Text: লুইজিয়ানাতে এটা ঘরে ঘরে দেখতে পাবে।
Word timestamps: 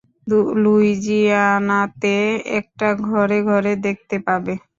লুইজিয়ানাতে 0.63 2.15
এটা 2.57 2.89
ঘরে 3.07 3.37
ঘরে 3.49 3.73
দেখতে 3.85 4.15
পাবে। 4.27 4.53